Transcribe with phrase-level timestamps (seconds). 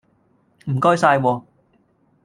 [0.65, 1.43] 唔該晒喎